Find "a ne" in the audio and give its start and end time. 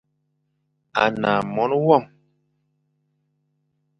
1.01-1.29